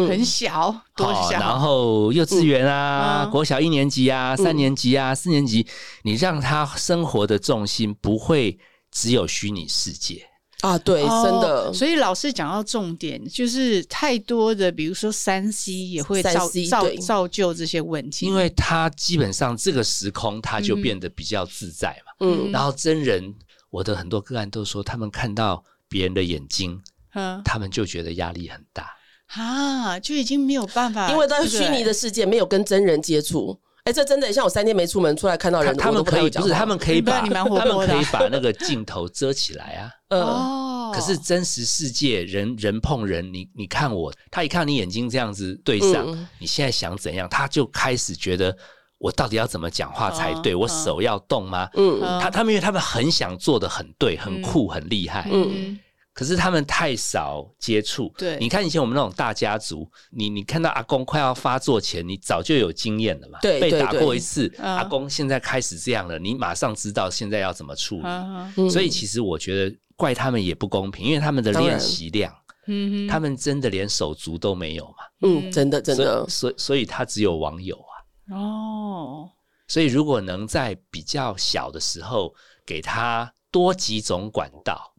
[0.07, 1.33] 很小，多小？
[1.33, 5.67] 然后幼稚园啊，嗯、国小一年级啊，三年级啊，嗯、四年级，
[6.03, 8.59] 你让他生活的重心不会
[8.91, 10.25] 只有虚拟世界
[10.61, 11.73] 啊，对，真的。
[11.73, 22.13] 所以老师讲到重点，就是太多的，比如说三 C 也会造造造就这些问题，因为他基本上这个时空他就变得比较自在嘛。
[22.21, 23.35] 嗯，然后真人，
[23.71, 26.81] 我的很多个案都说，他们看到别人的眼睛，
[27.15, 28.91] 嗯，他们就觉得压力很大。
[29.35, 33.59] 啊，就已经没有办法，因为在虚拟的世界没有跟真人接触。
[33.85, 39.91] 哎、欸，这真的像我三天没出门，出来看到人，他们可以不，是他们可以把他们可以把那个镜头遮起来啊。
[40.11, 48.55] 哦，可是真实世界人人碰人，你你看我，他一看你眼睛这样子对上，嗯、你现在想怎样，他就开始觉得
[48.99, 50.55] 我到底要怎么讲话才对？
[50.55, 51.67] 哦、我手要动吗？
[51.75, 55.27] 嗯，他他们因为他们很想做的很对，很酷，很厉害。
[55.33, 55.79] 嗯。
[56.19, 68.69] 嗯可是他们太少接触，对，你看以前我们那种大家族，你你看到阿公快要发作前，你早就有经验了嘛，对，被打过一次，阿公现在开始这样了，你马上知道现在要怎么处理。
[68.69, 72.35] 所以其实我觉得怪他们也不公平，因为他们的练习量，
[72.67, 79.31] 嗯，他们真的连手足都没有嘛，嗯，真的真的，所以所以他只有网友啊，哦，
[79.69, 82.35] 所以如果能在比较小的时候
[82.67, 84.93] 给他多几种管道。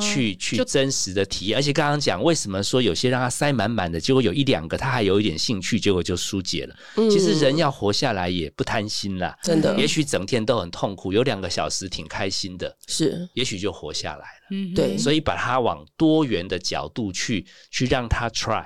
[0.00, 6.76] 去去真实的体验，而且刚刚讲为什么说有些让他塞满满的，结果有一两个他还有一点兴趣，结果就疏解了。
[6.96, 9.76] 嗯、其实人要活下来也不贪心啦，真的。
[9.78, 14.46] 也许整天都很痛苦，有两个小时挺开心的，是，也许就活下来了。
[14.50, 14.98] 嗯，对。
[14.98, 18.64] 所以把它往多元的角度去去让他 try。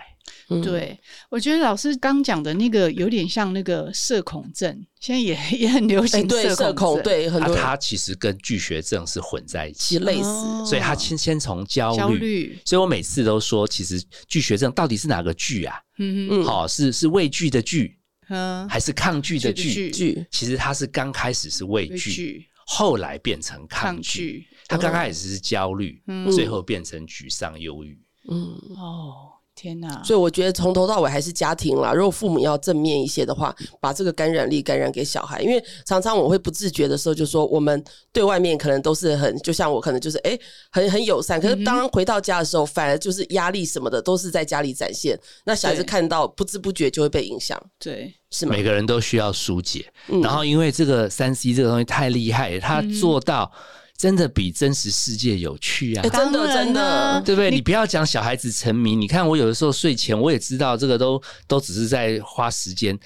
[0.48, 0.96] 嗯、对，
[1.28, 6.38] 我觉得老师刚讲的那个有点像那个社恐症，现在也也很流行社恐症。
[6.38, 7.62] 欸、对，社恐，对，很多人。
[7.62, 10.64] 他其实跟惧学症是混在一起，类似。
[10.64, 12.58] 所以他先先从焦虑，焦虑。
[12.64, 15.76] 所以我每次都说，其实惧学症到底是哪个惧啊？
[15.98, 19.90] 嗯嗯，好，是是畏惧的惧，嗯，还是抗拒的惧？
[19.90, 20.24] 惧。
[20.30, 24.46] 其实他是刚开始是畏惧，后来变成抗拒。
[24.68, 26.00] 他刚开始是焦虑，
[26.32, 27.98] 最后变成沮丧、忧郁。
[28.30, 29.32] 嗯，哦。
[29.56, 30.02] 天呐！
[30.04, 31.92] 所以我觉得从头到尾还是家庭啦。
[31.94, 40.40] 如果父母要正面一些的话，把这个感染力感染给小孩，因为常常我会不自觉的时候就说，我们对外面可能都是很，就像我可能就是哎、欸，
[40.70, 41.40] 很很友善。
[41.40, 45.18] 可是当回到家的时候，反而就是压力什么的都是在家里展现。
[45.44, 47.60] 那小孩子看到，不知不觉就会被影响。
[47.78, 48.54] 对，是吗？
[48.54, 49.90] 每个人都需要疏解。
[50.08, 53.50] 嗯、然后因为这个三 C 这个东西太厉害，他做到。
[53.98, 56.02] 真的比真实世界有趣啊！
[56.02, 57.50] 欸、真的真的，对不对？
[57.50, 62.98] 你，你不要讲小孩子沉迷，你看我有的时候睡前，我也知道这个都都只是在花时间。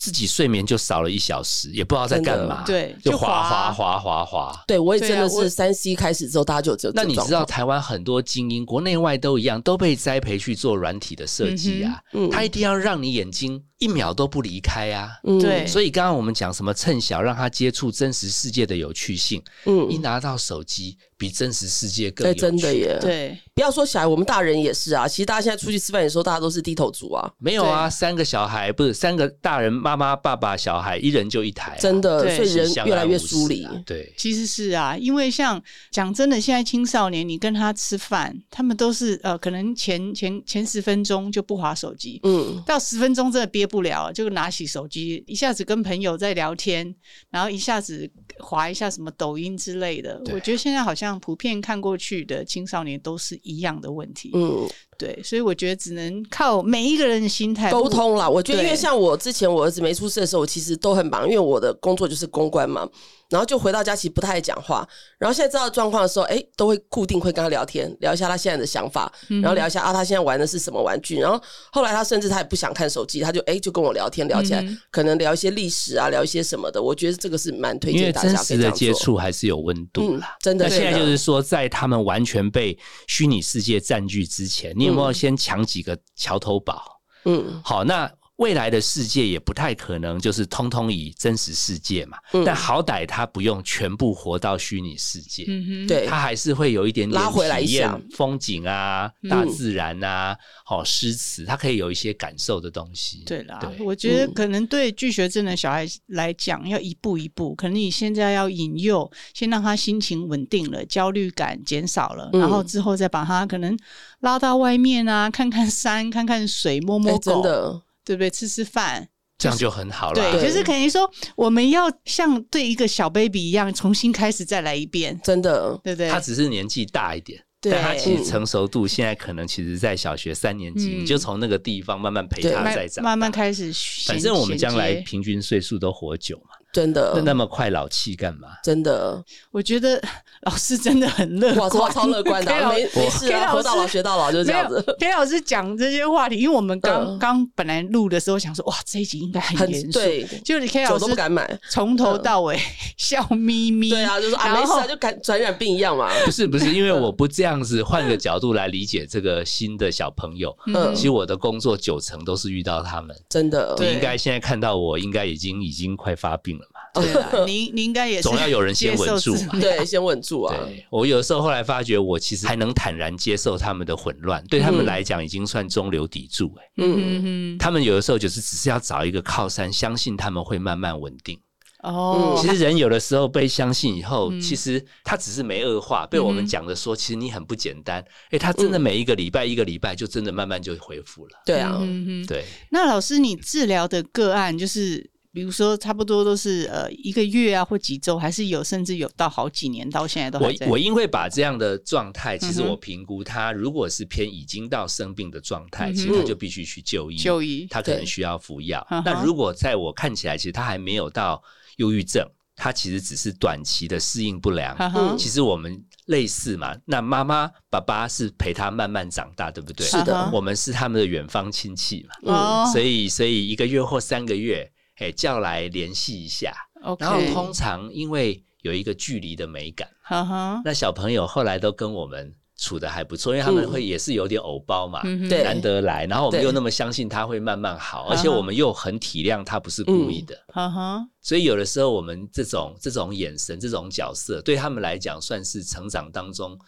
[0.00, 4.64] 自己睡眠就少了一小时，也不知道在干嘛，对，就滑滑滑滑滑。
[4.66, 12.00] 对，我也真的是三 C 开始之后，大家就就那你知道台湾很多精英，国内外都一样，都被栽培去做软体的设计啊。
[12.14, 15.12] 嗯，他一定要让你眼睛一秒都不离开啊。
[15.24, 15.66] 嗯，对。
[15.66, 22.40] 所以刚刚我们讲什么趁小让他接触真实世界的有趣性，嗯，一拿到手机比真实世界更有趣。
[22.40, 22.98] 真的耶。
[23.00, 25.06] 对，不要说小孩，我们大人也是啊。
[25.06, 27.30] 其实大家现在出去吃饭的时候，大家都是低头族啊。
[27.38, 30.56] 没有啊，三个小孩不是三个大人，妈妈、爸爸。
[30.56, 33.68] 小孩一人就一台，真的，所以人越来越疏离。
[33.84, 46.94] 对，其实是啊，因为像讲真的，现在青少年，你跟他吃饭，他们都是呃，可能前前前十分钟就不划手机，嗯，到十分钟真的憋不了，就拿起手机，一下子跟朋友在聊天，
[47.30, 50.20] 然后一下子划一下什么抖音之类的。
[50.32, 54.68] 我觉得现在好像普遍看过去的青少年都是一样的问题，嗯。
[54.98, 58.28] 对，所以我觉得只能靠每一个人的心态沟通啦。
[58.28, 62.88] 我觉得，因为像我之前我儿子没出事的时候，我其实都很忙，因为我的工作就是公关嘛。
[63.28, 64.86] 然后就回到家，其实不太爱讲话。
[65.18, 71.18] 然后现在知道状况的时候，哎，都会固定会跟他聊天，聊一下他现在的想法，然后聊一下啊，他现在玩的是什么玩具。
[71.18, 76.80] 然后后来他甚至他也不想看手机，他就哎就跟我聊天聊起来，可能聊一些历史啊，聊一些什么的。
[76.80, 78.46] 我觉得这个是蛮推荐大家可以这样做。
[78.46, 80.68] 真实的接触还是有温度啦，真的。
[80.68, 82.78] 那现在就是说，在他们完全被
[83.08, 86.82] 虚拟世界占据之前，你有没有先抢几个桥头堡？
[87.24, 88.10] 嗯，好，那。
[88.36, 95.46] 未来的世界也不太可能就是通通以真实世界嘛，嗯、但好歹他不用全部活到虚拟世界，
[95.88, 103.22] 对，他还是会有一点点拉回来一下风景啊、大自然啊、好诗词，他可以有一些感受的东西。
[103.24, 113.74] 对啦，对我觉得可能对拒学症的小孩来讲，要一步一步，可能你现在要引诱，先让他心情稳定了，焦虑感减少了，嗯、然后之后再把他可能
[114.20, 117.30] 拉到外面啊，看看山，看看水，摸摸狗。
[117.30, 117.82] 欸，真的。
[118.06, 118.30] 对不对？
[118.30, 120.32] 吃吃饭，这样就很好了。
[120.32, 125.20] 对，就是肯定说，我们要像对一个小 baby 一样，重新开始再来一遍。
[125.22, 126.08] 真的，对不对？
[126.08, 127.42] 他只是年纪大一点。
[127.68, 133.72] 但他其实成熟度现在可能其实，在小学三年级，你就从那个地方慢慢陪他再长，慢慢开始。
[134.06, 137.20] 反正我们将来平均岁数都活久嘛，真的。
[137.24, 138.48] 那么快老气干嘛？
[138.62, 140.00] 真的，我觉得
[140.46, 142.68] 老师真的很乐观，超乐 观的。
[142.68, 144.84] 没没事啊，活到老学到老就是这样子。
[144.98, 152.56] 给老师讲这些话题，因为我们刚刚本来录的时候想说，哇，这一集应该很严肃，对，就你 K 老师都不敢买，从头到尾
[152.96, 153.90] 笑眯眯。
[153.90, 156.12] 对啊，就说啊，没事啊，就感传染病一样嘛。
[156.24, 158.36] 不是不是，因为我不这样子，换个角。
[158.38, 163.74] 度来理解这个新的小朋友，嗯，其实我的工作九成都是遇到他们，真的。
[163.80, 166.65] 你应该现在看到我，应该已经已经快发病了嘛？
[167.00, 169.58] 对啊， 你你应该也是总要有人先稳住嘛？
[169.60, 170.56] 对，先稳住啊。
[170.56, 176.52] 对，我有时候后来发觉，我其实还能坦然接受他们的混乱，对他们来讲已经算中流砥柱。
[176.58, 181.38] 哎，嗯嗯，他们有的时候就是只是要找一个靠山，相信他们会慢慢稳定。
[181.82, 188.00] 哦，其实人有的时候被相信以后，嗯、其实他只是没恶化，被我们讲的说，其实你很不简单。
[188.00, 191.42] 哎、欸，他真的每一个礼拜、嗯、一个礼拜就真的慢慢就恢复了。
[191.44, 192.44] 对啊，嗯、对。
[192.70, 200.64] 那老师，你治疗的个案，就是比如说差不多都是呃一个月啊，或几周，还是有甚至有到好几年，到现在都还在。
[200.64, 207.18] 我我因为把这样的状态，其实我评估他如果是偏已经到生病的状态，嗯、其实他就必须去就医。
[207.18, 208.86] 就医，他可能需要服药。
[209.04, 211.42] 那如果在我看起来，其实他还没有到。
[211.76, 214.74] 忧郁症，他其实只是短期的适应不良。
[214.78, 219.86] 嗯、其实我们类似嘛，那妈妈、爸爸是陪他慢慢长大，对不对？
[219.86, 222.64] 是的，我们是他们的远方亲戚嘛。
[222.64, 226.54] 嗯，所以所以一个月或三个月，哎，叫来联系一下。
[226.98, 232.34] 然后通常因为有一个距离的美感，嗯、那小朋友后来都跟我们。
[232.58, 246.58] 处的还不错，因为他们会也是有点偶包嘛，嗯、难得来，然后我们又那么相信他会慢慢好，而且我们又很体谅他不是故意的，嗯、所以有的时候我们这种这种眼神、这种角色，对他们来讲算是成长当中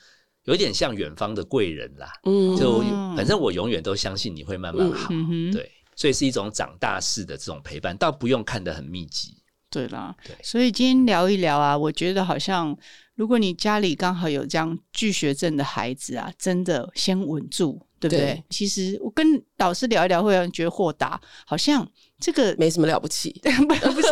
[0.45, 2.13] 有点像远方的贵人啦。
[2.25, 2.81] 嗯，就
[3.17, 9.35] 反正我永远都相信你会慢慢好，嗯、对，所以是一种长大式的这种陪伴，倒不用看得很密集。
[9.69, 12.77] 对啦，对，所以今天聊一聊啊，我觉得好像。
[13.17, 18.27] 如果你家里刚好有这样拒学症的孩子啊，真的先稳住，对不对？
[18.27, 21.85] 对，其实我跟老师聊一聊，会让人觉得豁达，好像
[22.21, 23.33] 这个没什么了不起。
[23.43, 24.09] 不 不是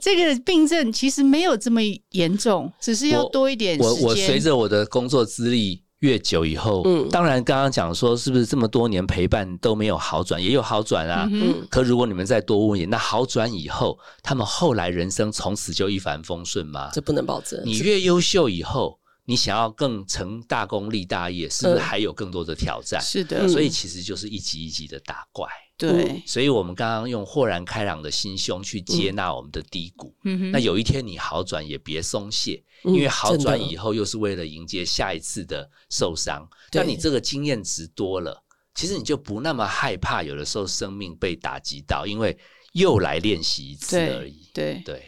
[0.00, 3.88] 这个病症其实没有这么严重，只是要多一点时间。
[3.88, 5.82] 我我，我随着我的工作资历。
[6.04, 11.26] 越久以后，嗯，当然刚刚讲说是不是这么多年陪伴都没有好转，也有好转啊。
[11.32, 16.90] 嗯，可如果你们再多问一点，那好转以后，他们后来人生从此就一帆风顺吗？
[16.92, 17.58] 这不能保证。
[17.64, 23.00] 你越优秀以后，你想要更成大功立大业，是不是还有更多的挑战？
[23.00, 25.48] 是的，所以其实就是一级一级的打怪。
[25.76, 30.14] 对，所以我们刚刚用豁然开朗的心胸去接纳我们的低谷。
[30.22, 32.62] 嗯，那有一天你好转，也别松懈。
[32.84, 36.46] 因为好转以后，又是为了迎接下一次的受伤。
[36.72, 42.38] 那你这个经验值多了，其实你就不那么害怕，有的时候生命被打击到，因为
[42.74, 44.50] 又来练习一次而已。
[44.52, 45.02] 对对对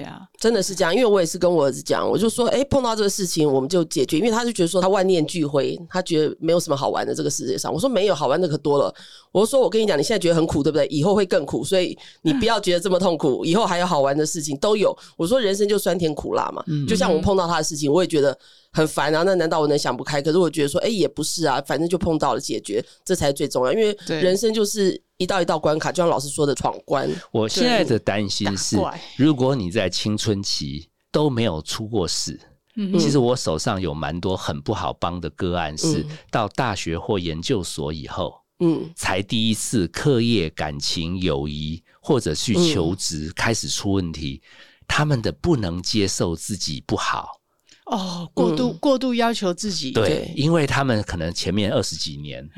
[0.00, 0.92] 啊，真的是这样。
[0.92, 4.18] 因为我也是跟我儿子讲，我就说，哎，碰到这个事情我们就解决。
[4.18, 7.72] 因为他就觉得说他万念俱灰，他觉得没有什么好玩的这个世界上。
[7.72, 8.92] 我说没有好玩的可多了。
[9.30, 10.86] 我说我跟你讲，你现在觉得很苦，对不对？
[10.88, 13.44] 以后会更苦，所以你不要觉得这么痛苦。
[13.44, 14.96] 以后还有好玩的事情都有。
[15.16, 16.64] 我说人生就酸甜苦辣嘛。
[16.88, 18.36] 就像我碰到他的事情，我也觉得
[18.76, 19.22] 很烦啊。
[19.22, 20.20] 那难道我能想不开？
[20.20, 23.72] 可是我觉得说，哎，也不是啊，反正就碰到了，解决这才最重要。
[23.72, 25.02] 因为人生就是。
[25.18, 27.10] 一道一道关卡，就像老师说的闯关。
[27.32, 28.76] 我现在的担心是，
[29.16, 32.38] 如果你在青春期都没有出过事，
[32.74, 44.42] 嗯、其实我手上有蛮多很不好帮的个案，是到大学或研究所以后，嗯，才第一次课业、感情、友谊或者去求职开始出问题，
[44.86, 47.40] 他们的不能接受自己不好。
[47.86, 52.48] 哦，过度、嗯、过度要求自己，对，对，因为他们可能前面二十几年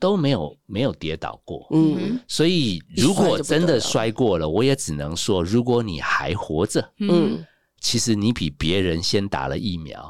[0.00, 7.44] 都没有没有跌倒过，嗯，所以如果真的摔过了，我也只能说，如果你还活着，嗯，
[7.80, 10.02] 其实你比别人先打了疫苗，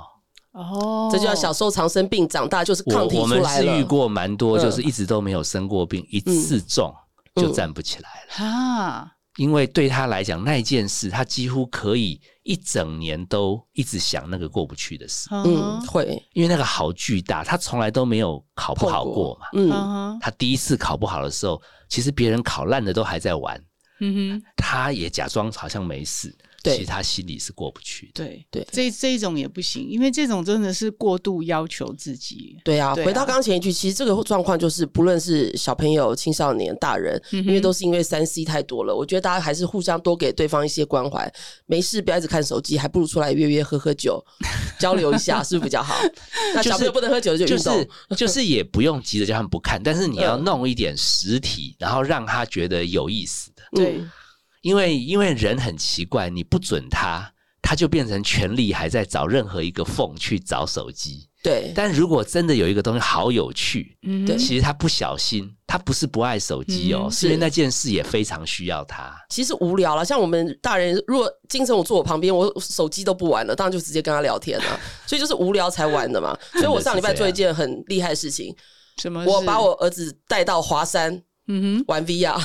[0.52, 3.36] 哦，这就叫小时候常生病，长大就是抗体出来了。
[3.36, 6.92] 我，我们是遇过蛮多，就是一直都没有生过病，嗯、一次中。
[7.36, 8.26] 就站不起来了。
[8.28, 15.28] 哈、嗯，因为对他来讲，那件事他几乎可以一整年都一直想那个过不去的事。
[15.30, 19.46] 嗯，会，因为那个好巨大，他从来都没有考不好过嘛。
[19.52, 23.56] 嗯，他第一次考不好的时候，其实别人考烂的都还在玩。
[24.00, 26.36] 嗯哼，他也假装好像没事。
[26.62, 28.24] 对，其实他心里是过不去的。
[28.24, 32.56] 对对，这这一种也不行，因为这种真的是过度要求自己。
[32.64, 38.94] 对啊，对啊，回到刚刚前一句，其实这个状况就是，不论是小朋友、青少年、大人，嗯、因为都是因为三 C 太多了。
[38.94, 41.32] 我觉得大家还是互相多给对方一些关怀，
[41.66, 44.22] 没事不要一直看手机，还不如出来约约喝喝酒，
[44.78, 45.94] 交流一下，是不是比较好？
[46.54, 47.74] 那小朋友不能喝酒就运动，
[48.10, 53.62] 就是就是也不用急着叫他们不看，但是你要弄一点实体，然后让他觉得有意思的。
[53.72, 54.00] 对。
[54.62, 57.32] 因为因为人很奇怪，你不准他，
[57.62, 61.28] 他就变成权力还在找任何一个缝去找手机。
[61.42, 69.16] 对，但如果真的有一个东西好有趣，嗯，其实他不小心，他不是不爱手机哦，嗯、是因为那件事也非常需要他。
[69.30, 74.80] 其实无聊了，像我们大人，如果金城我坐我旁边，我手机都不玩了，当然就直接跟他聊天了。
[75.08, 76.38] 所以就是无聊才玩的嘛。
[76.52, 78.54] 所以我上礼拜做一件很厉害的事情，
[79.00, 79.24] 什么？
[79.24, 81.22] 我把我儿子带到华山。
[81.52, 82.40] 嗯哼，玩 VR，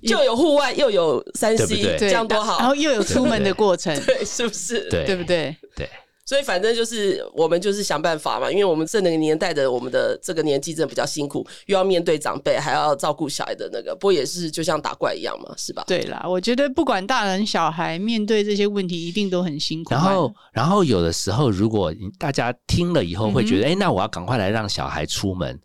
[0.00, 2.58] 又 有户外又有三 C，对对，这样多好。
[2.58, 4.88] 然后又有出门的过程， 对，是不是？
[4.90, 5.56] 对，对不对？
[5.76, 5.88] 对。
[6.28, 15.84] 所以反正就是我们就是想办法嘛，因为我们这个年代的我们的这个年纪真的比较辛苦，又要面对长辈，还要照顾小孩的那个，不过也是就像打怪一样嘛，是吧？
[15.86, 19.94] 对啦，我觉得不管大人小孩面对这些问题，一定都很辛苦。
[19.94, 25.58] 然后，然后有的时候，如果大家听了以后会觉得，哎、嗯，那我要赶快来让小孩出门。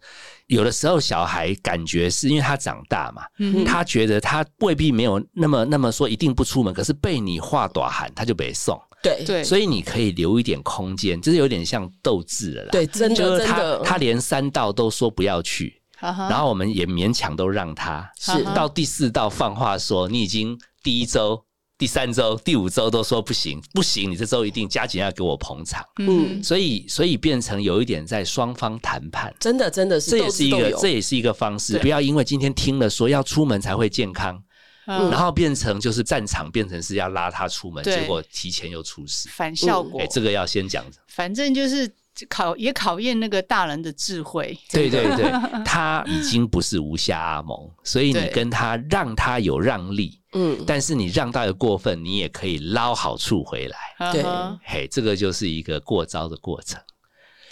[0.48, 8.80] 有的时候，小孩感觉是因为他长大嘛，嗯、他觉得他未必没有那么那么说一定不出门，可是被你话短喊，他就被送。
[9.04, 9.24] 对。
[9.24, 12.70] 对，所以你可以留一点空间，就是有点像斗智了啦。
[12.72, 18.10] 对，真的就是他他连三道都说不要去，然后我们也勉强都让他。
[18.18, 18.44] 是。
[18.56, 21.44] 到第四道放话说，你已经第一周。
[21.76, 25.84] 第三周、第五周都说不行，不行，你这周一定加紧要给我捧场。
[25.98, 34.42] 嗯，所以所以变成有一点在双方谈判，真的真的是，这也是一个这也是一个方式，不要因为今天听了说要出门才会健康，
[34.86, 40.00] 嗯、然后变成就是战场变成是要拉他出门，结果提前又出事，反效果。
[40.00, 40.86] 哎、嗯欸，这个要先讲。
[41.08, 41.92] 反正就是。
[42.30, 44.56] 考也考验那个大人的智慧。
[44.70, 45.32] 对对对，
[45.66, 54.12] 他已经不是无下阿蒙，所以你跟他让他有让利，嗯，但是你让到的过分，你也可以捞好处回来。
[54.12, 54.24] 对，
[54.64, 56.80] 嘿，这个就是一个过招的过程。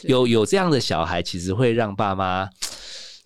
[0.03, 2.47] 有有这样的小孩，其实会让爸妈，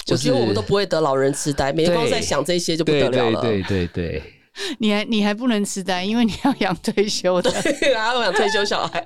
[0.06, 3.42] 就是，我觉得我们都不会得老人痴呆，每天光在想这些就不得了了。
[3.42, 4.24] 对对对对，对。
[4.80, 9.04] 你还你还不能痴呆，因为你要养退休的，对，啊，我养退休小孩。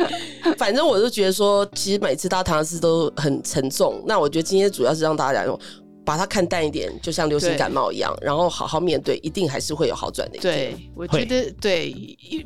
[0.56, 4.02] 反正我就觉得说，其实每次大家谈的事都很沉重。
[4.06, 5.58] 那我觉得今天主要是让大家讲。
[6.06, 10.38] 把它看淡一点，就像流行感冒一样，然后好好面对，一定还是会有好转的。
[10.38, 11.92] 对，我觉得对，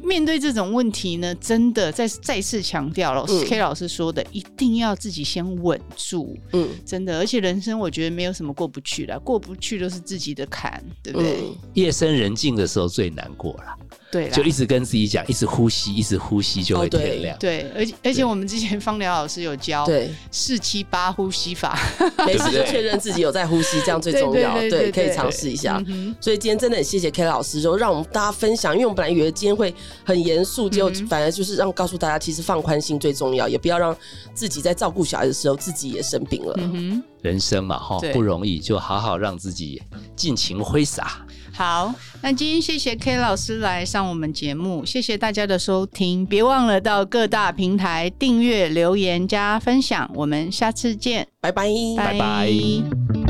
[0.02, 6.34] 面对这种问题呢，真的再再次强调了，嗯，K 老师说的，一定要自己先稳住。
[6.54, 11.42] 嗯，真的，而且人生我觉得没有什么过不去的，过不去都是自己的坎，对不对？
[11.42, 13.76] 嗯，夜深人静的时候最难过了。
[14.10, 17.36] 对，就一直跟自己讲，一直呼吸，一直呼吸就会天亮。
[17.36, 21.78] 哦、对，对，而且而且我们之前方疗老师有教，对四七八呼吸法，
[22.26, 24.54] 每次就确认自己有在呼吸，这样最重要。
[24.54, 25.80] 对，对，对，对，对，可以尝试一下。
[25.86, 29.72] 嗯、所以今天真的很谢谢 K 老师，就让我们大家分享，因为我们本来以为今天会
[30.04, 33.96] 很严肃，结果反而就是让告诉大家，其实放宽心最重要，也不要让
[34.34, 36.54] 自己在照顾小孩的时候自己也生病了。
[36.58, 39.80] 嗯、人生嘛，哈，不容易，就好好让自己
[40.16, 41.24] 尽情挥洒。
[41.52, 53.29] 好，那今天谢谢 K 老师来上我们节目，谢谢大家的收听，别忘了到各大平台订阅、留言、加分享，我们下次见，拜拜，拜拜。